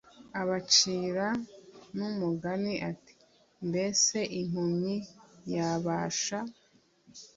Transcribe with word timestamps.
Abacira 0.41 1.27
n 1.97 1.99
umugani 2.09 2.73
ati 2.91 3.13
Mbese 3.67 4.17
impumyi 4.39 4.95
yabasha 5.53 6.39